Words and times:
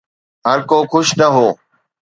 هرڪو 0.47 0.77
خوش 0.91 1.07
نه 1.19 1.27
هو 1.35 1.47